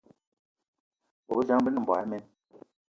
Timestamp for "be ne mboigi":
1.63-2.03